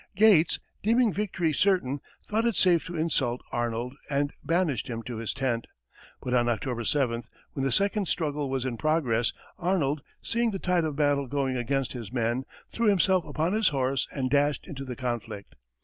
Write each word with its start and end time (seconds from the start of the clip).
Gates, 0.15 0.59
deeming 0.81 1.13
victory 1.13 1.53
certain, 1.53 1.99
thought 2.25 2.47
it 2.47 2.55
safe 2.55 2.83
to 2.87 2.95
insult 2.97 3.43
Arnold, 3.51 3.93
and 4.09 4.33
banished 4.43 4.87
him 4.87 5.03
to 5.03 5.17
his 5.17 5.31
tent; 5.31 5.67
but 6.23 6.33
on 6.33 6.49
October 6.49 6.81
7th, 6.81 7.27
when 7.53 7.63
the 7.63 7.71
second 7.71 8.07
struggle 8.07 8.49
was 8.49 8.65
in 8.65 8.77
progress, 8.77 9.31
Arnold, 9.59 10.01
seeing 10.23 10.49
the 10.49 10.57
tide 10.57 10.85
of 10.85 10.95
battle 10.95 11.27
going 11.27 11.55
against 11.55 11.93
his 11.93 12.11
men, 12.11 12.45
threw 12.73 12.87
himself 12.87 13.25
upon 13.25 13.53
his 13.53 13.67
horse 13.67 14.07
and 14.11 14.31
dashed 14.31 14.65
into 14.65 14.83
the 14.85 14.95
conflict. 14.95 15.53